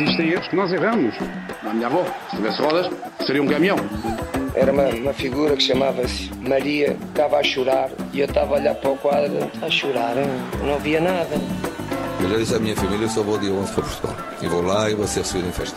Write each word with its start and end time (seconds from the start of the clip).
Existem 0.00 0.30
erros 0.30 0.46
que 0.46 0.54
nós 0.54 0.72
erramos. 0.72 1.12
A 1.68 1.74
minha 1.74 1.88
avó, 1.88 2.04
se 2.30 2.36
tivesse 2.36 2.62
rodas, 2.62 2.88
seria 3.26 3.42
um 3.42 3.48
caminhão. 3.48 3.76
Era 4.54 4.72
uma, 4.72 4.84
uma 4.90 5.12
figura 5.12 5.56
que 5.56 5.62
chamava-se 5.64 6.32
Maria, 6.36 6.96
estava 7.08 7.38
a 7.38 7.42
chorar 7.42 7.90
e 8.12 8.20
eu 8.20 8.26
estava 8.26 8.54
a 8.54 8.58
olhar 8.60 8.76
para 8.76 8.90
o 8.90 8.96
quadro, 8.96 9.50
a 9.60 9.68
chorar, 9.68 10.14
não 10.64 10.78
via 10.78 11.00
nada. 11.00 11.34
Eu 12.22 12.30
já 12.30 12.36
disse 12.36 12.54
à 12.54 12.60
minha 12.60 12.76
família, 12.76 13.06
eu 13.06 13.08
só 13.08 13.24
vou 13.24 13.38
dia 13.38 13.50
11 13.50 13.72
para 13.72 13.82
Portugal. 13.82 14.16
E 14.40 14.46
vou 14.46 14.62
lá 14.62 14.88
e 14.88 14.94
vou 14.94 15.06
ser 15.08 15.20
recebido 15.20 15.48
em 15.48 15.52
festa. 15.52 15.76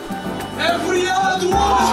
É 0.59 0.77
feriado 0.77 1.47
hoje! 1.47 1.91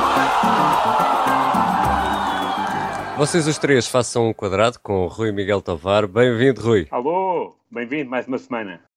Vocês 3.17 3.47
os 3.49 3.57
três 3.57 3.89
façam 3.89 4.29
um 4.29 4.35
quadrado 4.35 4.79
com 4.83 5.05
o 5.05 5.09
Rui 5.09 5.33
Miguel 5.33 5.63
Tovar. 5.63 6.07
Bem-vindo, 6.07 6.61
Rui. 6.61 6.87
Alô, 6.91 7.57
bem-vindo 7.71 8.11
mais 8.11 8.29
uma 8.29 8.37
semana. 8.37 8.88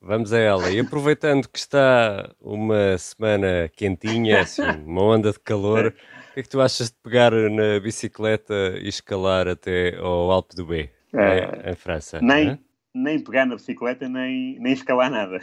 Vamos 0.00 0.32
a 0.32 0.38
ela. 0.38 0.70
E 0.70 0.78
aproveitando 0.80 1.48
que 1.48 1.58
está 1.58 2.30
uma 2.40 2.96
semana 2.98 3.68
quentinha, 3.74 4.42
assim, 4.42 4.62
uma 4.84 5.02
onda 5.02 5.32
de 5.32 5.40
calor, 5.40 5.86
o 5.86 5.92
que 6.34 6.40
é 6.40 6.42
que 6.42 6.48
tu 6.48 6.60
achas 6.60 6.90
de 6.90 6.96
pegar 7.02 7.32
na 7.32 7.80
bicicleta 7.80 8.54
e 8.80 8.88
escalar 8.88 9.48
até 9.48 9.96
ao 9.96 10.30
Alpe 10.30 10.54
do 10.54 10.66
B, 10.66 10.90
É, 11.14 11.70
em 11.70 11.74
França? 11.74 12.20
Nem, 12.20 12.60
nem 12.94 13.18
pegar 13.22 13.46
na 13.46 13.54
bicicleta, 13.56 14.08
nem, 14.08 14.58
nem 14.60 14.72
escalar 14.72 15.10
nada. 15.10 15.40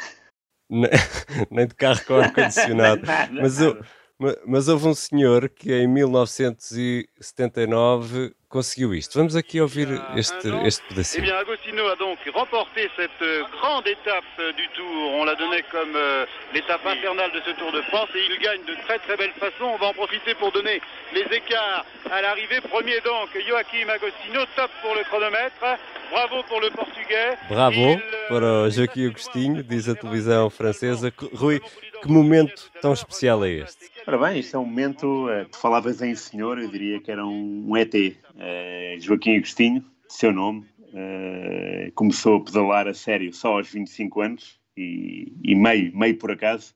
Ne- 0.70 0.90
Nem 1.52 1.68
de 1.68 1.76
carro 1.76 2.00
com 2.06 2.16
ar-condicionado. 2.16 3.02
Mas, 3.34 3.60
eu- 3.60 3.74
nada. 3.76 3.86
ma- 4.18 4.38
mas 4.46 4.68
houve 4.70 4.88
um 4.88 4.94
senhor 4.94 5.50
que 5.50 5.74
em 5.74 5.88
1979 5.88 8.34
conseguiu 8.54 8.94
isto. 8.94 9.18
Vamos 9.18 9.36
aqui 9.36 9.60
ouvir 9.60 9.88
este, 10.16 10.48
este 10.68 10.84
Eh 10.86 10.90
pedacinho. 10.90 11.24
bien, 11.24 11.36
Agostino 11.38 11.88
a 11.88 11.96
donc 11.96 12.20
remporté 12.32 12.88
cette 12.96 13.22
euh, 13.24 13.44
grande 13.56 13.88
étape 13.88 14.24
euh, 14.40 14.54
du 14.54 14.68
Tour. 14.76 15.14
On 15.20 15.26
la 15.26 15.34
donnait 15.34 15.66
comme 15.72 15.96
euh, 15.96 16.26
l'étape 16.54 16.86
infernale 16.86 17.32
de 17.32 17.42
ce 17.42 17.52
Tour 17.58 17.72
de 17.72 17.82
France 17.90 18.10
et 18.14 18.22
il 18.30 18.38
gagne 18.40 18.64
de 18.66 18.76
très 18.86 19.00
très 19.00 19.18
belle 19.18 19.34
façon. 19.40 19.66
On 19.74 19.78
va 19.78 19.88
en 19.88 19.94
profiter 19.94 20.36
pour 20.36 20.52
donner 20.52 20.80
les 21.16 21.26
écarts 21.36 21.84
à 22.12 22.22
l'arrivée. 22.22 22.62
Premier 22.62 23.02
donc, 23.02 23.30
Joachim 23.48 23.90
Agostino, 23.90 24.46
top 24.56 24.70
pour 24.84 24.94
le 24.94 25.04
chronomètre. 25.06 25.66
Bravo 26.12 26.44
pour 26.44 26.62
le 26.62 26.70
Portugais. 26.70 27.36
Bravo 27.50 27.98
para 28.30 28.66
o 28.66 28.70
Joaquim 28.70 29.08
Agostinho, 29.08 29.64
diz 29.64 29.90
a 29.90 29.96
televisão 29.96 30.50
francesa. 30.52 31.12
Rui, 31.34 31.60
que 32.02 32.08
momento 32.08 32.70
tão 32.82 32.94
especial 32.94 33.44
é 33.44 33.50
este? 33.66 33.93
Ora 34.06 34.18
bem, 34.18 34.40
isto 34.40 34.58
é 34.58 34.60
um 34.60 34.66
momento, 34.66 35.30
eh, 35.30 35.46
tu 35.46 35.58
falavas 35.58 36.02
em 36.02 36.14
senhor, 36.14 36.60
eu 36.60 36.70
diria 36.70 37.00
que 37.00 37.10
era 37.10 37.26
um, 37.26 37.78
ET. 37.78 37.96
Eh, 38.38 38.98
Joaquim 39.00 39.38
Agostinho, 39.38 39.86
seu 40.10 40.34
nome, 40.34 40.66
eh, 40.94 41.90
começou 41.96 42.36
a 42.36 42.44
pedalar 42.44 42.86
a 42.86 42.94
sério 42.94 43.32
só 43.32 43.54
aos 43.54 43.72
25 43.72 44.20
anos 44.20 44.60
e, 44.76 45.32
e 45.42 45.56
meio, 45.56 45.96
meio 45.98 46.18
por 46.18 46.32
acaso, 46.32 46.76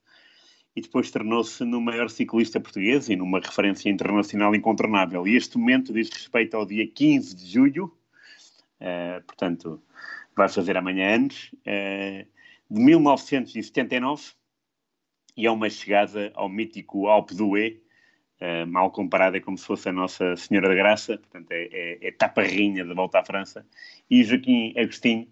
e 0.73 0.79
depois 0.79 1.11
tornou-se 1.11 1.65
no 1.65 1.81
maior 1.81 2.09
ciclista 2.09 2.61
português 2.61 3.09
e 3.09 3.17
numa 3.17 3.41
referência 3.41 3.89
internacional 3.89 4.55
incontornável. 4.55 5.27
E 5.27 5.35
este 5.35 5.57
momento 5.57 5.91
diz 5.91 6.09
respeito 6.09 6.55
ao 6.55 6.65
dia 6.65 6.87
15 6.87 7.35
de 7.35 7.45
julho, 7.45 7.93
eh, 8.79 9.21
portanto, 9.27 9.83
vai 10.33 10.47
fazer 10.47 10.77
amanhã 10.77 11.15
anos, 11.15 11.53
eh, 11.65 12.25
de 12.71 12.79
1979, 12.79 14.36
e 15.37 15.45
é 15.45 15.51
uma 15.51 15.69
chegada 15.69 16.31
ao 16.33 16.49
mítico 16.49 17.07
Alpe 17.07 17.35
d'Huez, 17.35 17.77
eh, 18.39 18.65
mal 18.65 18.91
comparada 18.91 19.37
é 19.37 19.39
como 19.39 19.57
se 19.57 19.65
fosse 19.65 19.87
a 19.87 19.91
Nossa 19.91 20.35
Senhora 20.35 20.67
da 20.67 20.75
Graça, 20.75 21.17
portanto 21.17 21.51
é, 21.51 21.69
é, 21.71 22.07
é 22.07 22.11
tapa-rainha 22.11 22.83
da 22.83 22.93
volta 22.93 23.19
à 23.19 23.23
França, 23.23 23.65
e 24.09 24.23
Joaquim 24.23 24.73
Agostinho, 24.77 25.27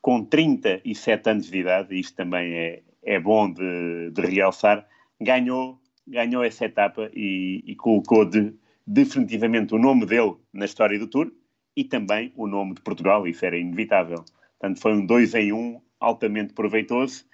com 0.00 0.24
37 0.24 1.30
anos 1.30 1.50
de 1.50 1.58
idade, 1.58 1.98
isto 1.98 2.14
também 2.14 2.52
é, 2.54 2.82
é 3.02 3.18
bom 3.18 3.50
de, 3.50 4.10
de 4.10 4.20
realçar, 4.22 4.86
ganhou, 5.20 5.80
ganhou 6.06 6.44
essa 6.44 6.66
etapa 6.66 7.10
e, 7.14 7.62
e 7.66 7.74
colocou 7.76 8.24
de- 8.24 8.52
definitivamente 8.86 9.74
o 9.74 9.78
nome 9.78 10.06
dele 10.06 10.34
na 10.52 10.64
história 10.64 10.98
do 10.98 11.06
Tour 11.06 11.32
e 11.76 11.84
também 11.84 12.32
o 12.36 12.46
nome 12.46 12.74
de 12.74 12.82
Portugal, 12.82 13.26
isso 13.26 13.46
era 13.46 13.56
inevitável. 13.56 14.24
Portanto, 14.58 14.80
foi 14.80 14.92
um 14.92 15.06
2 15.06 15.34
em 15.34 15.52
1 15.52 15.80
altamente 16.00 16.52
proveitoso. 16.52 17.24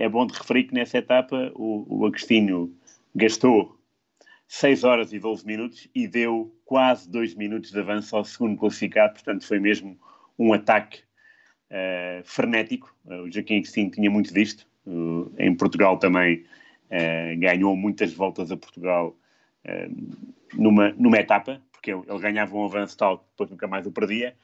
É 0.00 0.08
bom 0.08 0.26
de 0.26 0.32
referir 0.32 0.64
que 0.64 0.72
nessa 0.72 0.96
etapa 0.96 1.52
o, 1.54 1.84
o 1.86 2.06
Agostinho 2.06 2.74
gastou 3.14 3.78
6 4.48 4.82
horas 4.82 5.12
e 5.12 5.18
12 5.18 5.46
minutos 5.46 5.88
e 5.94 6.08
deu 6.08 6.56
quase 6.64 7.06
2 7.10 7.34
minutos 7.34 7.70
de 7.70 7.78
avanço 7.78 8.16
ao 8.16 8.24
segundo 8.24 8.56
classificado, 8.56 9.12
portanto 9.12 9.46
foi 9.46 9.58
mesmo 9.58 9.98
um 10.38 10.54
ataque 10.54 11.00
eh, 11.68 12.22
frenético. 12.24 12.96
Eh, 13.10 13.20
o 13.20 13.30
Joaquim 13.30 13.58
Agostinho 13.58 13.90
tinha 13.90 14.10
muito 14.10 14.32
disto. 14.32 14.66
Uh, 14.86 15.30
em 15.38 15.54
Portugal 15.54 15.98
também 15.98 16.46
eh, 16.88 17.36
ganhou 17.36 17.76
muitas 17.76 18.14
voltas 18.14 18.50
a 18.50 18.56
Portugal 18.56 19.14
numa, 20.54 20.92
numa 20.92 21.18
etapa, 21.18 21.60
porque 21.70 21.92
ele, 21.92 22.02
ele 22.08 22.18
ganhava 22.18 22.56
um 22.56 22.64
avanço 22.64 22.96
tal 22.96 23.18
que 23.18 23.24
depois 23.32 23.50
nunca 23.50 23.68
mais 23.68 23.86
o 23.86 23.92
perdia. 23.92 24.34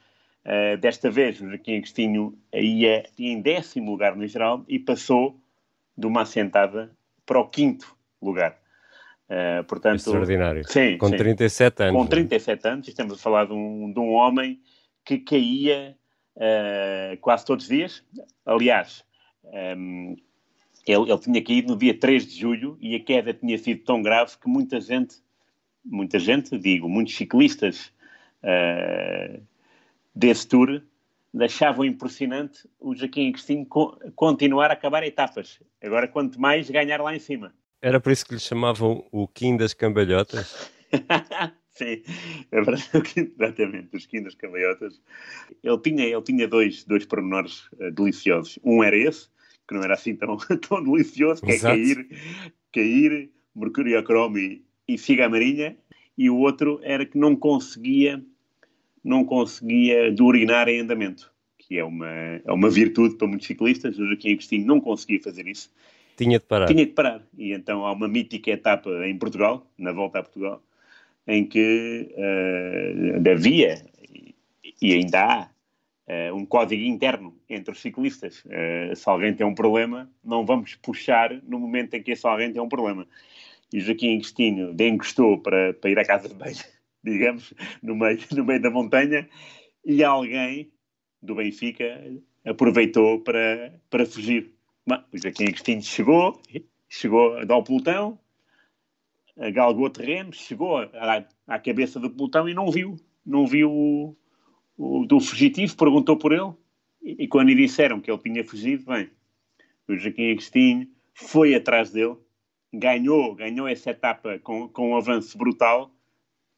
Uh, 0.44 0.77
desta 0.77 1.11
vez, 1.11 1.41
o 1.41 1.49
Joaquim 1.49 1.78
Agostinho 1.78 2.38
ia 2.53 3.09
em 3.19 3.41
décimo 3.41 3.93
lugar 3.93 4.15
no 4.15 4.27
geral 4.27 4.62
e 4.69 4.78
passou 4.78 5.41
de 5.97 6.07
uma 6.07 6.23
assentada 6.23 6.91
para 7.25 7.39
o 7.41 7.49
quinto 7.49 7.97
lugar. 8.21 8.59
Uh, 9.29 9.65
portanto, 9.65 9.97
Extraordinário. 9.97 10.62
Sim, 10.69 10.97
Com 10.99 11.09
sim. 11.09 11.17
37 11.17 11.83
anos. 11.83 12.01
Com 12.01 12.07
37 12.07 12.69
anos, 12.69 12.89
estamos 12.89 13.15
a 13.15 13.17
falar 13.17 13.47
de 13.47 13.53
um, 13.53 13.93
de 13.93 13.99
um 13.99 14.12
homem 14.12 14.61
que 15.05 15.19
caía 15.19 15.97
uh, 16.37 17.17
quase 17.21 17.45
todos 17.45 17.65
os 17.65 17.71
dias. 17.71 18.05
Aliás, 18.45 19.05
um, 19.45 20.17
ele, 20.87 21.11
ele 21.11 21.19
tinha 21.19 21.43
caído 21.43 21.73
no 21.73 21.79
dia 21.79 21.99
3 21.99 22.27
de 22.27 22.39
julho 22.39 22.79
e 22.81 22.95
a 22.95 23.01
queda 23.01 23.35
tinha 23.35 23.59
sido 23.59 23.83
tão 23.83 24.01
grave 24.01 24.37
que 24.41 24.49
muita 24.49 24.81
gente, 24.81 25.17
muita 25.85 26.19
gente, 26.19 26.56
digo, 26.56 26.89
muitos 26.89 27.17
ciclistas 27.17 27.93
uh, 28.45 29.43
desse 30.15 30.47
tour 30.47 30.83
achavam 31.45 31.85
impressionante 31.85 32.69
o 32.79 32.95
Joaquim 32.95 33.29
Agostinho 33.29 33.67
co- 33.67 33.99
continuar 34.15 34.71
a 34.71 34.75
acabar 34.75 35.03
etapas. 35.03 35.61
Agora, 35.83 36.09
quanto 36.09 36.41
mais 36.41 36.71
ganhar 36.71 37.01
lá 37.01 37.15
em 37.15 37.19
cima. 37.19 37.55
Era 37.83 38.01
por 38.01 38.11
isso 38.13 38.25
que 38.27 38.35
lhe 38.35 38.41
chamavam 38.41 39.07
o 39.13 39.29
Kim 39.29 39.57
das 39.57 39.75
Cambalhotas? 39.75 40.71
Sim, 41.71 42.03
é 42.51 42.63
verdade, 42.63 42.89
o 42.95 43.03
Kim- 43.03 43.33
exatamente, 43.39 43.95
os 43.95 44.07
Kim 44.07 44.23
das 44.23 44.35
Cambalhotas. 44.35 45.01
Ele 45.63 45.79
tinha, 45.79 46.05
ele 46.07 46.23
tinha 46.23 46.49
dois, 46.49 46.85
dois 46.85 47.05
pormenores 47.05 47.69
eh, 47.79 47.91
deliciosos. 47.91 48.59
Um 48.65 48.83
era 48.83 48.97
esse, 48.97 49.29
que 49.69 49.75
não 49.75 49.83
era 49.83 49.93
assim 49.95 50.17
tão, 50.17 50.39
tão 50.67 50.83
delicioso, 50.83 51.43
que 51.43 51.53
Exato. 51.53 51.75
é 51.75 51.77
cair, 51.77 52.09
cair, 52.73 53.31
mercúrio 53.55 54.03
cromo 54.05 54.39
e, 54.39 54.65
e 54.89 54.97
figa 54.97 55.29
marinha. 55.29 55.77
E 56.17 56.31
o 56.31 56.39
outro 56.39 56.81
era 56.83 57.05
que 57.05 57.19
não 57.19 57.37
conseguia, 57.37 58.25
não 59.06 59.25
conseguia 59.25 60.11
de 60.11 60.21
urinar 60.21 60.69
em 60.69 60.81
andamento, 60.81 61.33
que 61.56 61.78
é 61.78 61.84
uma, 61.84 62.09
é 62.09 62.53
uma 62.53 62.69
virtude 62.69 63.15
para 63.17 63.28
muitos 63.28 63.47
ciclistas. 63.47 63.97
O 63.99 64.06
Joaquim 64.06 64.33
Agostinho 64.33 64.67
não 64.67 64.81
conseguia 64.81 65.21
fazer 65.22 65.47
isso 65.47 65.71
Tinha 66.17 66.39
de 66.41 66.44
parar. 66.44 66.67
tinha 66.67 66.84
que 66.84 66.93
parar. 66.93 67.22
E 67.39 67.53
então 67.53 67.87
há 67.87 67.93
uma 67.93 68.09
mítica 68.09 68.50
etapa 68.50 68.91
em 69.06 69.17
Portugal, 69.17 69.65
na 69.78 69.93
volta 69.93 70.19
a 70.19 70.22
Portugal, 70.22 70.61
em 71.27 71.44
que 71.44 72.12
eh, 72.17 73.31
havia 73.33 73.84
e- 74.83 74.93
ainda 74.93 75.21
há 75.21 75.50
eh, 76.09 76.33
um 76.33 76.44
código 76.44 76.83
interno 76.83 77.33
entre 77.49 77.73
os 77.73 77.81
ciclistas. 77.81 78.43
Eh, 78.49 78.93
se 78.94 79.09
alguém 79.09 79.33
tem 79.34 79.47
um 79.47 79.55
problema, 79.55 80.11
não 80.25 80.44
vamos 80.44 80.75
puxar 80.75 81.33
no 81.44 81.61
momento 81.61 81.94
em 81.94 82.03
que 82.03 82.11
esse 82.11 82.27
alguém 82.27 82.53
tem 82.53 82.61
um 82.61 82.69
problema. 82.69 83.06
E 83.73 83.78
o 83.78 83.81
Joaquim 83.81 84.17
Agostinho 84.17 84.75
encostou 84.81 85.38
para, 85.38 85.75
para 85.75 85.91
ir 85.91 85.99
à 85.99 86.05
casa 86.05 86.28
de 86.28 86.34
banho, 86.34 86.56
digamos, 87.06 87.55
no 87.83 87.94
meio, 87.94 88.19
no 88.33 88.44
meio 88.44 88.61
da 88.61 88.71
montanha, 88.71 89.28
e 89.84 90.03
alguém 90.03 90.71
do 91.22 91.37
Benfica 91.37 91.84
aproveitou 92.44 93.21
para, 93.21 93.81
para 93.89 94.05
fugir. 94.05 94.53
O 95.12 95.19
Joaquim 95.19 95.49
Agostinho 95.49 95.83
chegou, 95.83 96.41
chegou 96.88 97.37
ao 97.49 97.62
pelotão, 97.62 98.19
galgou 99.53 99.91
terreno, 99.91 100.32
chegou 100.32 100.79
à, 100.79 101.25
à 101.47 101.58
cabeça 101.58 101.99
do 101.99 102.11
pelotão 102.11 102.49
e 102.49 102.55
não 102.55 102.70
viu. 102.70 102.97
Não 103.25 103.47
viu 103.47 103.70
o, 103.70 104.17
o 104.76 105.05
do 105.06 105.19
fugitivo, 105.20 105.76
perguntou 105.76 106.17
por 106.17 106.32
ele. 106.32 106.53
E, 107.03 107.25
e 107.25 107.29
quando 107.29 107.49
lhe 107.49 107.56
disseram 107.56 108.00
que 108.00 108.11
ele 108.11 108.23
tinha 108.23 108.44
fugido, 108.44 108.85
bem, 108.87 109.11
o 109.88 109.97
Joaquim 109.97 110.31
Agostinho 110.31 110.88
foi 111.14 111.55
atrás 111.55 111.91
dele, 111.91 112.17
ganhou, 112.73 113.35
ganhou 113.35 113.67
essa 113.67 113.91
etapa 113.91 114.38
com, 114.41 114.69
com 114.69 114.91
um 114.91 114.97
avanço 114.97 115.37
brutal. 115.37 115.91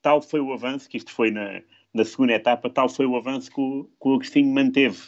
Tal 0.02 0.22
foi 0.22 0.40
o 0.40 0.52
avanço, 0.52 0.88
que 0.88 0.96
isto 0.96 1.12
foi 1.12 1.30
na, 1.30 1.60
na 1.92 2.04
segunda 2.04 2.32
etapa, 2.32 2.70
tal 2.70 2.88
foi 2.88 3.06
o 3.06 3.16
avanço 3.16 3.50
que 3.50 3.60
o, 3.60 3.84
que 3.84 4.08
o 4.08 4.14
Agostinho 4.14 4.52
manteve, 4.52 4.98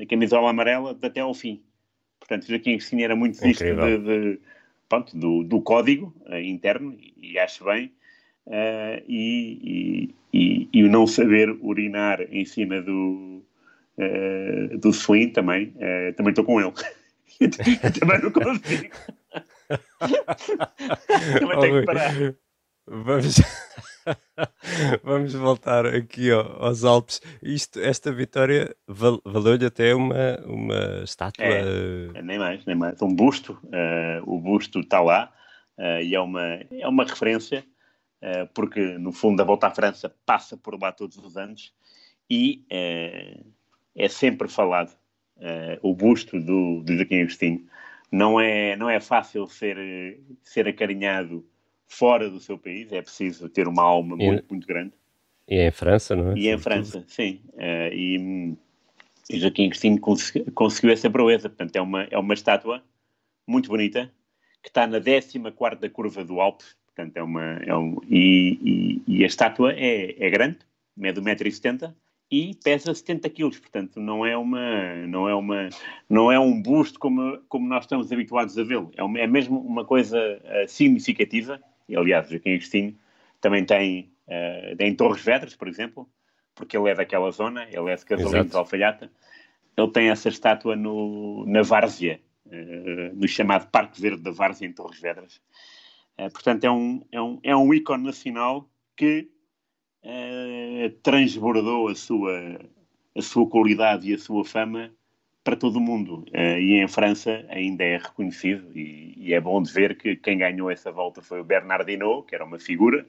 a 0.00 0.06
camisola 0.06 0.50
amarela, 0.50 0.96
até 1.02 1.20
ao 1.20 1.34
fim. 1.34 1.62
Portanto, 2.20 2.44
o 2.44 2.46
Joaquim 2.48 2.72
Agostinho 2.74 3.04
era 3.04 3.16
muito 3.16 3.40
visto 3.40 3.62
de, 3.64 3.98
de- 3.98 4.40
pronto, 4.88 5.16
do, 5.16 5.42
do 5.44 5.60
código 5.60 6.14
eh, 6.26 6.42
interno, 6.42 6.96
e 7.16 7.38
acho 7.38 7.64
bem, 7.64 7.92
eh, 8.46 9.02
e, 9.08 10.10
e, 10.32 10.38
e, 10.38 10.68
e 10.72 10.84
o 10.84 10.88
não 10.90 11.06
saber 11.06 11.50
urinar 11.60 12.20
em 12.30 12.44
cima 12.44 12.80
do, 12.80 13.42
eh, 13.98 14.76
do 14.78 14.92
swing 14.92 15.32
também, 15.32 15.74
também 16.16 16.30
estou 16.30 16.44
com 16.44 16.60
ele. 16.60 16.72
Também 18.00 18.20
não 18.20 18.32
consigo. 18.32 18.94
Também 21.38 21.58
tenho 21.60 21.80
que 21.80 21.86
parar. 21.86 22.14
Vamos, 22.90 23.36
vamos 25.04 25.34
voltar 25.34 25.84
aqui 25.86 26.30
ao- 26.30 26.64
aos 26.64 26.84
Alpes. 26.84 27.20
Isto, 27.42 27.80
esta 27.80 28.10
vitória 28.12 28.74
val- 28.86 29.20
valeu-lhe 29.24 29.66
até 29.66 29.94
uma, 29.94 30.38
uma 30.46 31.02
estátua. 31.04 31.44
É, 31.44 32.22
Nem 32.22 32.38
mais, 32.38 32.64
nem 32.64 32.76
mais. 32.76 33.00
Um 33.02 33.14
busto, 33.14 33.58
eh, 33.72 34.20
o 34.24 34.38
busto 34.40 34.80
está 34.80 35.00
lá 35.00 35.32
eh, 35.76 36.04
e 36.04 36.14
é 36.14 36.20
uma, 36.20 36.42
é 36.70 36.88
uma 36.88 37.04
referência, 37.04 37.64
eh, 38.22 38.46
porque 38.54 38.80
no 38.98 39.12
fundo 39.12 39.40
a 39.42 39.44
volta 39.44 39.66
à 39.66 39.70
França 39.70 40.14
passa 40.24 40.56
por 40.56 40.80
lá 40.80 40.90
todos 40.90 41.16
os 41.18 41.36
anos 41.36 41.72
e 42.30 42.64
é 43.96 44.08
sempre 44.08 44.48
falado 44.48 44.92
o 45.82 45.94
busto 45.94 46.38
do, 46.40 46.82
do 46.82 46.94
Joaquim 46.96 47.20
Agostinho. 47.22 47.66
Não 48.12 48.38
é, 48.40 48.76
não 48.76 48.88
é 48.90 49.00
fácil 49.00 49.46
ser, 49.46 50.20
ser 50.42 50.68
acarinhado 50.68 51.46
fora 51.88 52.28
do 52.30 52.38
seu 52.38 52.56
país, 52.58 52.92
é 52.92 53.00
preciso 53.02 53.48
ter 53.48 53.66
uma 53.66 53.82
alma 53.82 54.16
E- 54.20 54.26
muito, 54.26 54.44
muito 54.50 54.66
grande. 54.66 54.92
E 55.48 55.56
é 55.56 55.66
em 55.68 55.70
França, 55.70 56.14
não 56.14 56.32
é? 56.32 56.34
E 56.38 56.48
em 56.48 56.58
França, 56.58 57.02
sim. 57.08 57.40
Eh, 57.56 57.90
e, 57.94 58.54
e 59.30 59.38
Joaquim 59.40 59.64
Agostinho 59.66 59.98
consegui- 59.98 60.50
conseguiu 60.50 60.90
essa 60.92 61.08
proeza. 61.08 61.48
Portanto, 61.48 61.74
é 61.74 61.80
uma, 61.80 62.02
é 62.04 62.18
uma 62.18 62.34
estátua 62.34 62.82
muito 63.46 63.70
bonita 63.70 64.12
que 64.62 64.68
está 64.68 64.86
na 64.86 65.00
14 65.00 65.38
da 65.80 65.88
curva 65.88 66.22
do 66.22 66.38
Alpe. 66.40 66.64
Portanto, 66.94 67.16
é 67.16 67.22
uma, 67.22 67.42
é 67.64 67.74
um, 67.74 67.96
e, 68.10 68.58
e- 68.62 69.02
e 69.18 69.24
a 69.24 69.26
estátua 69.26 69.72
é, 69.72 70.14
é 70.22 70.28
grande, 70.30 70.58
mede 70.94 71.18
1,70m 71.20 71.94
e 72.30 72.54
pesa 72.62 72.92
70 72.92 73.30
kg. 73.30 73.58
Portanto, 73.58 73.98
não 74.00 74.26
é, 74.26 74.36
uma, 74.36 74.94
não 75.06 75.26
é, 75.26 75.34
uma, 75.34 75.68
não 76.10 76.30
é 76.30 76.38
um 76.38 76.60
busto 76.60 76.98
como, 76.98 77.38
como 77.48 77.66
nós 77.66 77.84
estamos 77.84 78.12
habituados 78.12 78.58
a 78.58 78.62
vê-lo. 78.64 78.90
É, 78.96 79.02
uma- 79.02 79.18
é 79.18 79.26
mesmo 79.26 79.58
uma 79.60 79.84
coisa 79.86 80.18
eh, 80.44 80.66
significativa. 80.68 81.58
E, 81.88 81.96
aliás, 81.96 82.28
Joaquim 82.28 82.54
Agostinho 82.54 82.98
também 83.40 83.64
tem 83.64 84.12
eh, 84.26 84.76
em 84.78 84.94
Torres 84.94 85.22
Vedras, 85.24 85.56
por 85.56 85.68
exemplo, 85.68 86.08
porque 86.54 86.76
ele 86.76 86.90
é 86.90 86.94
daquela 86.94 87.30
zona, 87.30 87.64
ele 87.64 87.90
é 87.90 87.96
de 87.96 88.04
Casalinhos 88.04 88.54
Alfaiata. 88.54 89.10
Ele 89.76 89.90
tem 89.90 90.10
essa 90.10 90.28
estátua 90.28 90.76
no, 90.76 91.46
na 91.46 91.62
Várzea, 91.62 92.20
eh, 92.50 93.10
no 93.14 93.26
chamado 93.26 93.70
Parque 93.70 94.00
Verde 94.00 94.22
da 94.22 94.30
Várzea, 94.30 94.68
em 94.68 94.72
Torres 94.72 95.00
Vedras. 95.00 95.40
Eh, 96.18 96.28
portanto, 96.28 96.64
é 96.64 96.70
um, 96.70 97.04
é, 97.10 97.20
um, 97.20 97.40
é 97.42 97.56
um 97.56 97.72
ícone 97.72 98.04
nacional 98.04 98.68
que 98.96 99.30
transbordou 101.02 101.88
a 101.88 101.94
sua, 101.94 102.58
a 103.14 103.20
sua 103.20 103.48
qualidade 103.48 104.10
e 104.10 104.14
a 104.14 104.18
sua 104.18 104.44
fama 104.44 104.90
para 105.48 105.56
todo 105.56 105.76
o 105.76 105.80
mundo. 105.80 106.26
Eh, 106.30 106.60
e 106.60 106.74
em 106.82 106.86
França 106.86 107.42
ainda 107.48 107.82
é 107.82 107.96
reconhecido 107.96 108.70
e, 108.76 109.14
e 109.16 109.32
é 109.32 109.40
bom 109.40 109.62
de 109.62 109.72
ver 109.72 109.96
que 109.96 110.14
quem 110.14 110.36
ganhou 110.36 110.70
essa 110.70 110.92
volta 110.92 111.22
foi 111.22 111.40
o 111.40 111.44
Bernard 111.44 111.90
Hinault, 111.90 112.26
que 112.28 112.34
era 112.34 112.44
uma 112.44 112.58
figura, 112.58 113.06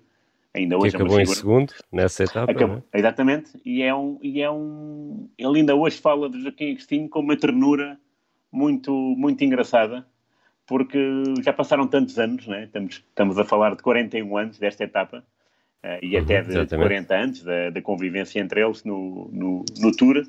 ainda 0.54 0.78
Que 0.78 0.82
hoje 0.84 0.96
é 0.96 0.98
uma 1.00 1.04
acabou 1.04 1.20
em 1.20 1.26
figura. 1.26 1.36
segundo 1.38 1.74
nessa 1.92 2.24
etapa. 2.24 2.50
Acabou- 2.50 2.78
não 2.78 2.84
é? 2.94 2.98
Exatamente, 2.98 3.52
e 3.66 3.84
é, 3.84 3.94
um, 3.94 4.18
e 4.24 4.42
é 4.42 4.50
um. 4.50 5.28
Ele 5.38 5.60
ainda 5.60 5.76
hoje 5.76 5.98
fala 6.00 6.30
de 6.30 6.42
Joaquim 6.42 6.72
Agostinho 6.72 7.10
com 7.10 7.20
uma 7.20 7.36
ternura 7.36 8.00
muito, 8.50 8.94
muito 8.94 9.44
engraçada, 9.44 10.08
porque 10.66 10.98
já 11.44 11.52
passaram 11.52 11.88
tantos 11.88 12.18
anos, 12.18 12.48
né? 12.48 12.64
estamos, 12.64 13.04
estamos 13.10 13.38
a 13.38 13.44
falar 13.44 13.76
de 13.76 13.84
41 13.84 14.38
anos 14.38 14.58
desta 14.58 14.86
etapa, 14.86 15.26
eh, 15.84 16.00
e 16.04 16.16
Uhum, 16.16 16.24
até 16.24 16.42
de, 16.42 16.48
de 16.48 16.52
exatamente. 16.52 16.88
40 16.88 17.16
anos 17.16 17.44
da, 17.44 17.70
da 17.70 17.82
convivência 17.82 18.40
entre 18.40 18.64
eles 18.64 18.86
no, 18.86 19.30
no, 19.30 19.66
no 19.82 19.92
Tour, 19.92 20.24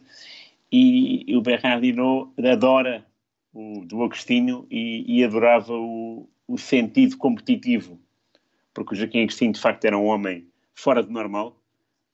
e, 0.73 1.37
o 1.37 1.43
Bernardino 1.43 2.33
adora 2.39 3.05
o 3.53 3.85
do 3.85 4.03
Agostinho 4.03 4.67
e, 4.71 5.05
e 5.07 5.25
adorava 5.25 5.73
o, 5.73 6.29
o 6.47 6.57
sentido 6.59 7.17
competitivo, 7.17 7.99
porque 8.73 8.95
o 8.95 8.97
Joaquim 8.97 9.23
Agostinho 9.23 9.53
de 9.53 9.61
facto 9.61 9.85
era 9.85 9.99
um 9.99 10.07
homem 10.07 10.47
fora 10.75 11.03
de 11.03 11.11
normal, 11.11 11.57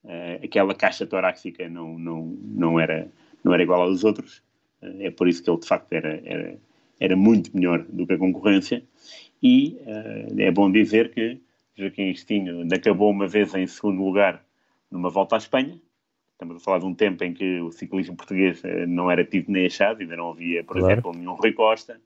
eh, 0.05 0.41
aquela 0.43 0.75
caixa 0.75 1.07
torácica 1.07 1.69
não, 1.69 1.99
não, 1.99 2.39
não, 2.43 2.81
era, 2.81 3.09
não 3.45 3.53
era 3.53 3.63
igual 3.63 3.83
aos 3.83 4.05
outros, 4.05 4.43
Eh, 4.83 5.07
é 5.07 5.11
por 5.11 5.29
isso 5.29 5.43
que 5.43 5.51
ele 5.51 5.61
de 5.61 5.67
facto 5.67 5.93
era, 5.93 6.21
era, 6.25 6.59
era 7.01 7.17
muito 7.17 7.55
melhor 7.55 7.83
do 7.89 8.07
que 8.07 8.15
a 8.15 8.19
concorrência, 8.19 8.83
e 9.43 9.79
eh, 9.87 10.49
é 10.49 10.51
bom 10.51 10.71
dizer 10.71 11.13
que 11.13 11.41
Joaquim 11.77 12.09
Agostinho 12.11 12.67
acabou 12.75 13.11
uma 13.11 13.27
vez 13.29 13.55
em 13.55 13.67
segundo 13.67 14.03
lugar 14.03 14.45
numa 14.91 15.11
volta 15.11 15.37
à 15.37 15.39
Espanha, 15.39 15.79
Estamos 16.37 16.57
a 16.57 16.61
falar 16.61 16.81
de 16.81 16.85
um 16.85 16.95
tempo 16.95 17.25
em 17.25 17.33
que 17.33 17.61
o 17.63 17.73
ciclismo 17.73 18.15
português 18.15 18.63
eh, 18.63 18.87
não 18.87 19.11
era 19.11 19.25
tido 19.25 19.51
nem 19.51 19.65
achado, 19.65 20.03
ainda 20.03 20.15
não 20.17 20.31
havia, 20.31 20.63
por 20.63 20.77
Claro. 20.77 20.93
exemplo, 20.93 21.13
nenhum 21.15 21.33
Rui 21.33 21.55
Costa. 21.55 21.99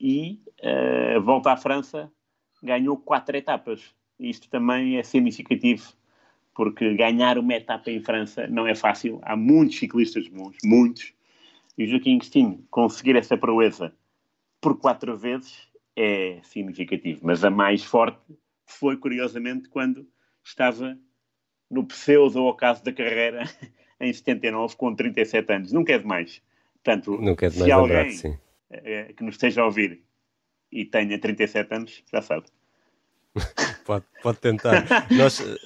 E 0.00 0.40
eh, 0.62 1.16
a 1.16 1.18
volta 1.18 1.52
à 1.52 1.56
França 1.58 2.10
ganhou 2.62 2.96
quatro 2.96 3.36
etapas. 3.36 3.94
Isto 4.18 4.48
também 4.48 4.96
é 4.96 5.02
significativo, 5.02 5.92
porque 6.54 6.94
ganhar 6.94 7.36
uma 7.36 7.52
etapa 7.52 7.90
em 7.90 8.00
França 8.00 8.46
não 8.46 8.66
é 8.66 8.74
fácil. 8.74 9.20
Há 9.22 9.36
muitos 9.36 9.78
ciclistas 9.78 10.26
bons, 10.28 10.56
muitos. 10.64 11.12
E 11.76 11.84
o 11.84 11.86
Joaquim 11.86 12.14
Agostinho 12.14 12.64
conseguir 12.70 13.16
essa 13.16 13.36
proeza 13.36 13.92
por 14.62 14.78
quatro 14.78 15.14
vezes 15.14 15.68
é 15.94 16.38
significativo. 16.42 17.20
Mas 17.22 17.44
a 17.44 17.50
mais 17.50 17.84
forte 17.84 18.18
foi, 18.64 18.96
curiosamente, 18.96 19.68
quando 19.68 20.08
estava 20.42 20.98
no 21.70 21.84
pseudo 21.86 22.44
ocaso 22.44 22.82
da 22.84 22.92
carreira 22.92 23.44
em 24.00 24.12
79, 24.12 24.76
com 24.76 24.94
37 24.94 25.52
anos. 25.52 25.72
Nunca 25.72 25.92
é 25.92 25.98
demais. 25.98 26.42
Portanto, 26.82 27.18
Nunca 27.20 27.46
é 27.46 27.50
se 27.50 27.56
demais 27.62 27.82
lembrar, 27.82 27.98
alguém 27.98 28.12
sim. 28.12 28.38
eh, 28.70 29.12
que 29.16 29.24
nos 29.24 29.34
esteja 29.34 29.62
a 29.62 29.64
ouvir 29.66 30.02
e 30.70 30.84
tenha 30.84 31.18
37 31.18 31.74
anos, 31.74 32.02
já 32.12 32.20
sabe. 32.20 32.46
Pode, 33.84 34.06
pode 34.22 34.38
tentar. 34.38 34.86
Nós 35.10 35.40
eh, 35.40 35.56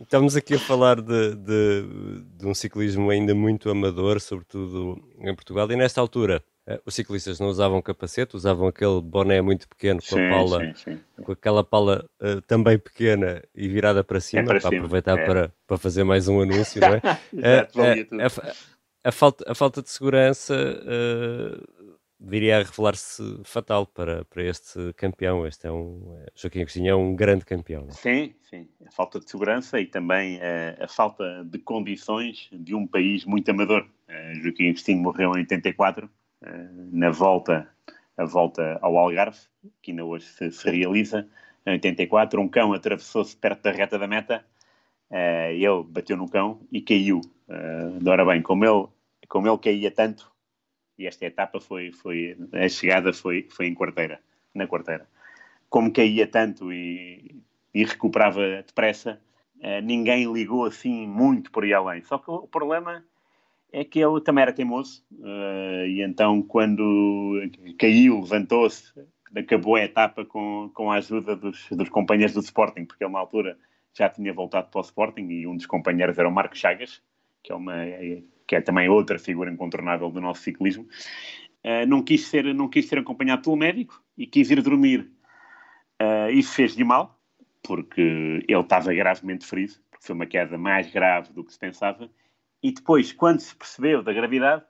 estamos 0.00 0.36
aqui 0.36 0.54
a 0.54 0.58
falar 0.60 1.00
de, 1.00 1.34
de, 1.34 2.22
de 2.36 2.46
um 2.46 2.54
ciclismo 2.54 3.10
ainda 3.10 3.34
muito 3.34 3.68
amador, 3.68 4.20
sobretudo 4.20 5.02
em 5.18 5.34
Portugal, 5.34 5.68
e 5.72 5.74
nesta 5.74 6.00
altura 6.00 6.36
eh, 6.36 6.53
os 6.86 6.94
ciclistas 6.94 7.38
não 7.38 7.48
usavam 7.48 7.82
capacete, 7.82 8.36
usavam 8.36 8.66
aquele 8.68 9.00
boné 9.00 9.40
muito 9.42 9.68
pequeno 9.68 10.00
com, 10.08 10.16
a 10.16 10.30
pala, 10.30 10.64
sim, 10.74 10.74
sim. 11.16 11.22
com 11.22 11.32
aquela 11.32 11.62
pala 11.62 12.08
eh, 12.20 12.40
também 12.46 12.78
pequena 12.78 13.42
e 13.54 13.68
virada 13.68 14.02
para 14.02 14.20
cima, 14.20 14.44
para 14.44 14.60
para, 14.60 14.70
cima, 14.70 14.76
aproveitar 14.82 15.18
é. 15.18 15.26
para, 15.26 15.54
para 15.66 15.76
fazer 15.78 16.04
mais 16.04 16.26
um 16.28 16.40
anúncio, 16.40 16.80
não 16.80 16.94
é? 16.94 17.00
Exato, 17.32 17.80
Eh, 17.82 17.98
eh, 18.00 18.04
tudo. 18.04 18.22
a, 18.22 18.30
fa- 18.30 18.52
a 19.04 19.12
falta, 19.12 19.44
a 19.50 19.54
falta 19.54 19.82
de 19.82 19.90
segurança 19.90 20.54
eh, 20.54 21.60
viria 22.18 22.56
a 22.58 22.62
revelar-se 22.62 23.22
fatal 23.44 23.86
para, 23.86 24.24
para 24.24 24.42
este 24.42 24.92
campeão. 24.94 25.46
Este 25.46 25.66
é 25.66 25.70
um, 25.70 26.16
eh, 26.18 26.30
Joaquim 26.34 26.60
Agostinho 26.62 26.88
é 26.90 26.94
um 26.94 27.14
grande 27.14 27.44
campeão. 27.44 27.82
não 27.82 27.88
é? 27.90 27.92
Sim, 27.92 28.34
sim. 28.48 28.68
A 28.86 28.90
falta 28.90 29.20
de 29.20 29.28
segurança 29.30 29.78
e 29.78 29.86
também 29.86 30.38
eh, 30.40 30.78
a 30.80 30.88
falta 30.88 31.44
de 31.44 31.58
condições 31.58 32.48
de 32.52 32.74
um 32.74 32.86
país 32.86 33.26
muito 33.26 33.50
amador. 33.50 33.86
Eh, 34.08 34.34
Joaquim 34.42 34.70
Agostinho 34.70 35.02
morreu 35.02 35.32
em 35.32 35.40
84, 35.40 36.06
eh, 36.06 36.08
na 36.92 37.10
volta, 37.10 37.68
a 38.16 38.24
volta 38.24 38.78
ao 38.80 38.96
Algarve, 38.98 39.38
que 39.82 39.90
ainda 39.90 40.04
hoje 40.04 40.26
se, 40.26 40.50
se 40.50 40.70
realiza. 40.70 41.28
Em 41.66 41.72
84, 41.72 42.40
um 42.40 42.48
cão 42.48 42.72
atravessou-se 42.72 43.36
perto 43.36 43.62
da 43.62 43.70
reta 43.70 43.98
da 43.98 44.06
meta, 44.06 44.44
eh, 45.10 45.54
ele 45.54 45.82
bateu 45.84 46.16
no 46.16 46.28
cão 46.28 46.60
e 46.70 46.80
caiu. 46.80 47.20
Eh, 47.48 48.08
ora 48.08 48.24
bem, 48.24 48.42
como 48.42 48.64
ele, 48.64 48.86
como 49.28 49.48
ele 49.48 49.58
caía 49.58 49.90
tanto, 49.90 50.30
e 50.98 51.06
esta 51.06 51.26
etapa 51.26 51.60
foi, 51.60 51.92
foi 51.92 52.36
a 52.52 52.68
chegada 52.68 53.12
foi, 53.12 53.48
foi 53.50 53.66
em 53.66 53.74
quarteira, 53.74 54.20
na 54.54 54.66
quarteira. 54.66 55.08
Como 55.68 55.92
caía 55.92 56.26
tanto 56.26 56.72
e, 56.72 57.42
e 57.72 57.84
recuperava 57.84 58.62
depressa, 58.62 59.20
eh, 59.60 59.80
ninguém 59.80 60.32
ligou 60.32 60.66
assim 60.66 61.06
muito 61.06 61.50
por 61.50 61.64
aí 61.64 61.72
além. 61.72 62.02
Só 62.02 62.18
que 62.18 62.30
o 62.30 62.46
problema 62.46 63.04
é 63.74 63.84
que 63.84 63.98
ele 63.98 64.20
também 64.20 64.42
era 64.42 64.52
teimoso 64.52 65.02
eh, 65.20 65.86
e 65.88 66.02
então 66.02 66.40
quando 66.40 67.42
caiu, 67.76 68.20
levantou-se, 68.20 68.92
acabou 69.36 69.74
a 69.74 69.82
etapa 69.82 70.24
com, 70.24 70.70
com 70.72 70.92
a 70.92 70.96
ajuda 70.96 71.34
dos, 71.34 71.68
dos 71.70 71.88
companheiros 71.88 72.34
do 72.34 72.40
Sporting, 72.40 72.84
porque 72.84 73.02
ele 73.02 73.12
na 73.12 73.18
altura 73.18 73.58
já 73.92 74.08
tinha 74.08 74.32
voltado 74.32 74.68
para 74.70 74.78
o 74.78 74.82
Sporting 74.82 75.26
e 75.28 75.46
um 75.46 75.56
dos 75.56 75.66
companheiros 75.66 76.16
era 76.16 76.28
o 76.28 76.32
Marco 76.32 76.56
Chagas, 76.56 77.02
que 77.42 77.50
é, 77.50 77.54
uma, 77.54 77.74
que 78.46 78.54
é 78.54 78.60
também 78.60 78.88
outra 78.88 79.18
figura 79.18 79.50
incontornável 79.50 80.08
do 80.08 80.20
nosso 80.20 80.42
ciclismo. 80.42 80.86
Eh, 81.64 81.84
não, 81.84 82.00
quis 82.00 82.28
ser, 82.28 82.54
não 82.54 82.68
quis 82.68 82.88
ser 82.88 82.98
acompanhado 82.98 83.42
pelo 83.42 83.56
médico 83.56 84.00
e 84.16 84.24
quis 84.24 84.50
ir 84.52 84.62
dormir. 84.62 85.10
Eh, 85.98 86.32
isso 86.32 86.54
fez-lhe 86.54 86.84
mal, 86.84 87.18
porque 87.60 88.44
ele 88.46 88.60
estava 88.60 88.94
gravemente 88.94 89.44
ferido, 89.44 89.74
porque 89.90 90.06
foi 90.06 90.14
uma 90.14 90.26
queda 90.26 90.56
mais 90.56 90.92
grave 90.92 91.32
do 91.32 91.42
que 91.42 91.52
se 91.52 91.58
pensava. 91.58 92.08
E 92.64 92.72
depois, 92.72 93.12
quando 93.12 93.40
se 93.40 93.54
percebeu 93.54 94.02
da 94.02 94.10
gravidade, 94.10 94.62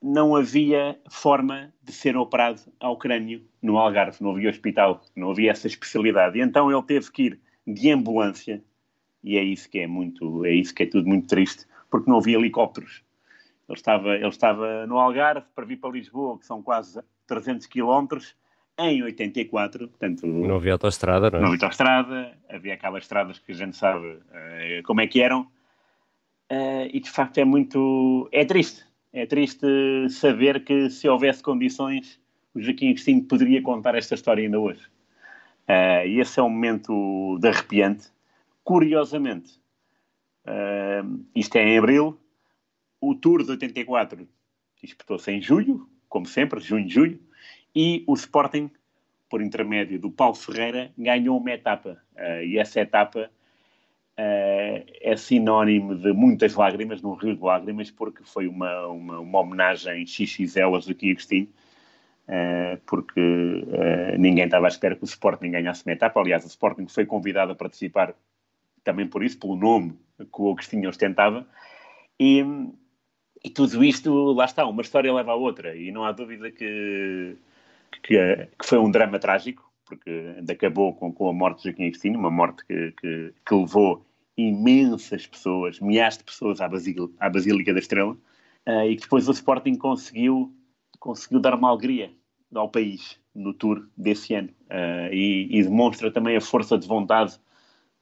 não 0.00 0.36
havia 0.36 0.96
forma 1.10 1.74
de 1.82 1.92
ser 1.92 2.16
operado 2.16 2.60
ao 2.78 2.96
crânio 2.96 3.44
no 3.60 3.78
Algarve, 3.78 4.22
não 4.22 4.30
havia 4.30 4.48
hospital, 4.48 5.02
não 5.16 5.32
havia 5.32 5.50
essa 5.50 5.66
especialidade. 5.66 6.38
E 6.38 6.40
então 6.40 6.70
ele 6.70 6.82
teve 6.84 7.10
que 7.10 7.22
ir 7.24 7.40
de 7.66 7.90
ambulância, 7.90 8.62
e 9.24 9.36
é 9.36 9.42
isso 9.42 9.68
que 9.68 9.80
é 9.80 9.88
muito, 9.88 10.46
é 10.46 10.52
isso 10.52 10.72
que 10.72 10.84
é 10.84 10.86
tudo 10.86 11.08
muito 11.08 11.26
triste, 11.26 11.66
porque 11.90 12.08
não 12.08 12.18
havia 12.18 12.38
helicópteros. 12.38 13.02
Ele 13.68 13.76
estava, 13.76 14.14
ele 14.14 14.28
estava 14.28 14.86
no 14.86 14.96
Algarve 14.96 15.48
para 15.52 15.64
vir 15.64 15.78
para 15.78 15.90
Lisboa, 15.90 16.38
que 16.38 16.46
são 16.46 16.62
quase 16.62 17.02
300 17.26 17.66
quilómetros, 17.66 18.36
em 18.78 19.02
84, 19.02 19.88
portanto... 19.88 20.28
Não 20.28 20.54
havia 20.54 20.74
autoestrada, 20.74 21.28
não 21.28 21.38
é? 21.38 21.42
Não 21.42 21.48
havia 21.48 21.56
autoestrada, 21.56 22.38
havia 22.48 22.74
aquelas 22.74 23.02
estradas 23.02 23.40
que 23.40 23.50
a 23.50 23.54
gente 23.56 23.76
sabe 23.76 24.06
uh, 24.06 24.82
como 24.84 25.00
é 25.00 25.08
que 25.08 25.20
eram, 25.20 25.50
e 26.92 27.00
de 27.00 27.10
facto 27.10 27.38
é 27.38 27.44
muito... 27.44 28.28
é 28.32 28.44
triste. 28.44 28.84
É 29.12 29.26
triste 29.26 29.66
saber 30.08 30.64
que 30.64 30.88
se 30.88 31.08
houvesse 31.08 31.42
condições, 31.42 32.20
o 32.54 32.60
Joaquim 32.60 32.90
Agostinho 32.90 33.24
poderia 33.24 33.60
contar 33.60 33.94
esta 33.94 34.14
história 34.14 34.44
ainda 34.44 34.58
hoje. 34.58 34.84
Uh, 35.68 36.06
e 36.06 36.20
esse 36.20 36.38
é 36.38 36.42
um 36.42 36.48
momento 36.50 37.38
de 37.40 37.48
arrepiante. 37.48 38.08
Curiosamente, 38.62 39.60
isto 41.34 41.56
é 41.56 41.64
em 41.64 41.78
abril, 41.78 42.18
o 43.00 43.14
Tour 43.14 43.42
de 43.42 43.50
84 43.50 44.28
disputou-se 44.82 45.30
em 45.30 45.40
julho, 45.40 45.88
como 46.08 46.26
sempre, 46.26 46.60
junho, 46.60 46.88
julho, 46.88 47.20
e 47.74 48.04
o 48.06 48.14
Sporting, 48.14 48.70
por 49.28 49.42
intermédio 49.42 49.98
do 49.98 50.10
Paulo 50.10 50.34
Ferreira, 50.34 50.92
ganhou 50.98 51.38
uma 51.38 51.52
etapa. 51.52 52.02
Uh, 52.16 52.42
e 52.44 52.58
essa 52.58 52.80
etapa 52.80 53.30
uh, 54.78 54.86
é 55.00 55.16
sinónimo 55.16 55.96
de 55.96 56.12
muitas 56.12 56.54
lágrimas, 56.54 57.02
num 57.02 57.14
rio 57.14 57.36
de 57.36 57.42
lágrimas, 57.42 57.90
porque 57.90 58.22
foi 58.24 58.46
uma, 58.46 58.86
uma, 58.86 59.20
uma 59.20 59.40
homenagem 59.40 60.06
XXL 60.06 60.76
a 60.76 60.80
Joaquim 60.80 61.10
Agostinho, 61.10 61.48
uh, 62.28 62.80
porque 62.86 63.20
ninguém 64.18 64.44
estava 64.44 64.66
à 64.66 64.68
espera 64.68 64.96
que 64.96 65.04
o 65.04 65.06
Sporting 65.06 65.50
ganhasse 65.50 65.84
uma 65.86 65.92
etapa. 65.92 66.20
Aliás, 66.20 66.44
o 66.44 66.48
Sporting 66.48 66.86
foi 66.88 67.06
convidado 67.06 67.52
a 67.52 67.54
participar 67.54 68.14
também 68.84 69.06
por 69.06 69.22
isso, 69.22 69.38
pelo 69.38 69.56
nome 69.56 69.98
que 70.18 70.42
o 70.42 70.50
Agostinho 70.50 70.88
ostentava. 70.88 71.46
E, 72.18 72.44
e 73.42 73.50
tudo 73.50 73.82
isto, 73.82 74.32
lá 74.32 74.44
está, 74.44 74.66
uma 74.66 74.82
história 74.82 75.12
leva 75.12 75.32
a 75.32 75.36
outra, 75.36 75.74
e 75.74 75.90
não 75.90 76.04
há 76.04 76.12
dúvida 76.12 76.50
que, 76.50 77.36
que, 78.02 78.48
que 78.58 78.66
foi 78.66 78.78
um 78.78 78.90
drama 78.90 79.18
trágico, 79.18 79.70
porque 79.86 80.36
acabou 80.50 80.94
com, 80.94 81.12
com 81.12 81.28
a 81.28 81.32
morte 81.32 81.58
de 81.58 81.64
Joaquim 81.64 81.86
Agostinho, 81.86 82.18
uma 82.18 82.30
morte 82.30 82.64
que, 82.66 82.92
que, 82.92 83.34
que, 83.46 83.54
levou 83.54 84.04
imensas 84.36 85.26
pessoas, 85.26 85.80
milhares 85.80 86.18
de 86.18 86.24
pessoas 86.24 86.60
à, 86.60 86.68
Basílica, 86.68 87.08
à 87.18 87.28
Basílica 87.28 87.72
da 87.72 87.78
Estrela, 87.78 88.12
uh, 88.12 88.82
e 88.88 88.96
que 88.96 89.02
depois 89.02 89.28
o 89.28 89.32
Sporting 89.32 89.74
conseguiu, 89.74 90.54
conseguiu 90.98 91.40
dar 91.40 91.54
uma 91.54 91.70
alegria 91.70 92.10
ao 92.54 92.68
país 92.68 93.18
no 93.34 93.54
Tour 93.54 93.88
desse 93.96 94.34
ano, 94.34 94.48
uh, 94.48 95.12
e, 95.12 95.48
e 95.50 95.62
demonstra 95.62 96.10
também 96.10 96.36
a 96.36 96.40
força 96.40 96.78
de 96.78 96.86
vontade 96.86 97.38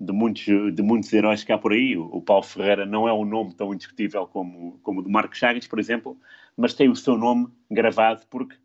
de 0.01 0.13
muitos, 0.13 0.45
de 0.75 0.83
muitos 0.83 1.13
heróis 1.13 1.43
que 1.43 1.53
há 1.53 1.59
por 1.59 1.73
aí. 1.73 1.97
O, 1.97 2.05
o, 2.05 2.23
Paulo 2.23 2.45
Ferreira 2.45 2.87
não 2.87 3.09
é 3.09 3.13
um 3.13 3.25
nome 3.25 3.55
tão 3.55 3.75
indiscutível 3.75 4.27
como, 4.27 4.79
como 4.83 5.01
o 5.01 5.03
do 5.03 5.11
Marcos 5.11 5.39
Chagas, 5.39 5.67
por 5.67 5.79
exemplo, 5.79 6.17
mas 6.57 6.75
tem 6.75 6.89
o 6.89 6.97
seu 6.97 7.17
nome 7.17 7.49
gravado 7.71 8.23
porque 8.31 8.57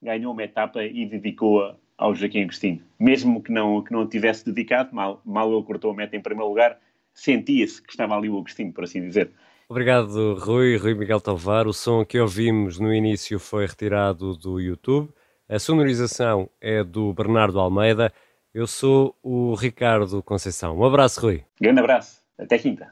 ganhou 0.00 0.32
uma 0.32 0.44
etapa 0.44 0.84
e 0.84 1.04
dedicou-a 1.06 1.76
ao 1.96 2.14
Joaquim 2.14 2.42
Agostinho. 2.42 2.80
Mesmo 2.98 3.42
que 3.42 3.50
não, 3.50 3.82
que 3.82 3.92
não 3.92 4.06
tivesse 4.06 4.44
dedicado, 4.44 4.94
mal, 4.94 5.20
mal 5.24 5.52
ele 5.52 5.64
cortou 5.64 5.90
a 5.90 5.94
meta 5.94 6.16
em 6.16 6.22
primeiro 6.22 6.48
lugar, 6.48 6.78
sentia-se 7.18 7.82
que 7.82 7.90
estava 7.90 8.14
ali 8.14 8.28
o 8.28 8.38
Agostinho, 8.38 8.72
por 8.72 8.84
assim 8.84 9.00
dizer. 9.00 9.30
Obrigado, 9.68 10.34
Rui, 10.38 10.76
Rui 10.76 10.94
Miguel 10.94 11.20
Tovar. 11.20 11.66
O 11.66 11.74
som 11.74 12.04
que 12.04 12.18
ouvimos 12.18 12.78
no 12.78 12.94
início 12.94 13.38
foi 13.38 13.66
retirado 13.66 14.36
do 14.36 14.58
YouTube. 14.58 15.10
A 15.48 15.58
sonorização 15.58 16.48
é 16.60 16.82
do 16.84 17.12
Bernardo 17.12 17.58
Almeida. 17.58 18.12
Eu 18.54 18.66
sou 18.66 19.14
o 19.22 19.54
Ricardo 19.54 20.22
Conceição. 20.22 20.78
Um 20.78 20.84
abraço, 20.84 21.20
Rui. 21.20 21.44
Grande 21.60 21.80
abraço. 21.80 22.20
Até 22.38 22.56
quinta. 22.56 22.88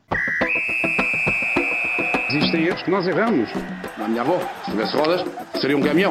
Existem 2.28 2.66
erros 2.66 2.82
que 2.82 2.90
nós 2.90 3.06
erramos. 3.06 3.48
A 3.96 4.08
minha 4.08 4.22
avó, 4.22 4.38
se 4.64 4.70
tivesse 4.72 4.96
rodas, 4.96 5.24
seria 5.60 5.76
um 5.76 5.82
caminhão. 5.82 6.10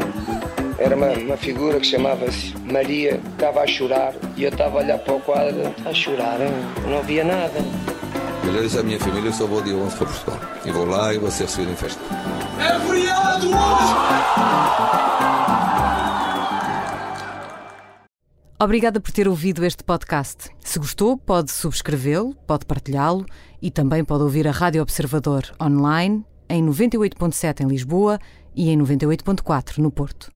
Era 0.80 0.96
uma, 0.96 1.12
uma 1.12 1.38
figura 1.38 1.80
que 1.80 1.86
chamava-se 1.86 2.58
Maria, 2.60 3.20
estava 3.34 3.62
a 3.62 3.68
chorar 3.68 4.14
e 4.36 4.44
eu 4.44 4.50
estava 4.50 4.80
a 4.80 4.84
olhar 4.84 5.00
para 5.00 5.14
o 5.14 5.22
quadro, 5.22 5.62
a 5.86 5.94
chorar, 5.94 6.40
não 6.90 7.02
via 7.04 7.24
nada. 7.24 7.60
Eu 8.46 8.54
já 8.54 8.62
disse 8.62 8.78
à 8.78 8.84
minha 8.84 9.00
família, 9.00 9.30
eu 9.30 9.34
só 9.34 9.48
vou 9.48 9.62
dia 9.62 9.76
11 9.76 9.96
para 9.98 10.06
Portugal. 10.06 10.40
E 10.66 10.72
vou 10.72 10.86
lá 10.86 11.14
e 11.14 11.18
vou 11.18 11.32
ser 11.32 11.46
recebido 11.46 11.72
em 11.72 11.76
festa. 11.76 12.02
É 12.60 12.80
feriado! 12.80 13.48
Obrigada 18.58 19.02
por 19.02 19.12
ter 19.12 19.28
ouvido 19.28 19.66
este 19.66 19.84
podcast. 19.84 20.50
Se 20.60 20.80
gostou, 20.80 21.18
pode 21.18 21.52
subscrevê-lo, 21.52 22.36
pode 22.48 22.66
partilhá-lo 22.66 23.26
e 23.62 23.70
também 23.70 24.06
pode 24.06 24.24
ouvir 24.24 24.48
a 24.48 24.52
Rádio 24.52 24.82
Observador 24.82 25.44
online 25.62 26.24
em 26.48 26.64
98.7 26.66 27.62
em 27.62 27.68
Lisboa 27.68 28.20
e 28.56 28.70
em 28.70 28.78
98.4 28.78 29.80
no 29.80 29.92
Porto. 29.92 30.32